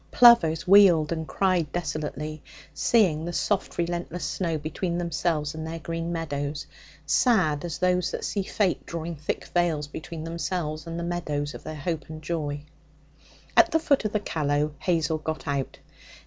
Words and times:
Plovers 0.09 0.67
wheeled 0.67 1.11
and 1.11 1.27
cried 1.27 1.71
desolately, 1.71 2.41
seeing 2.73 3.23
the 3.23 3.33
soft 3.33 3.77
relentless 3.77 4.25
snow 4.25 4.57
between 4.57 4.97
themselves 4.97 5.53
and 5.53 5.67
their 5.67 5.77
green 5.77 6.11
meadows, 6.11 6.65
sad 7.05 7.63
as 7.63 7.77
those 7.77 8.09
that 8.09 8.25
see 8.25 8.41
fate 8.41 8.83
drawing 8.87 9.15
thick 9.15 9.45
veils 9.49 9.85
between 9.85 10.23
themselves 10.23 10.87
and 10.87 10.97
the 10.97 11.03
meadows 11.03 11.53
of 11.53 11.61
their 11.63 11.75
hope 11.75 12.09
and 12.09 12.23
joy. 12.23 12.63
At 13.55 13.69
the 13.69 13.79
foot 13.79 14.03
of 14.03 14.11
the 14.13 14.19
Callow 14.19 14.73
Hazel 14.79 15.19
got 15.19 15.47
out. 15.47 15.77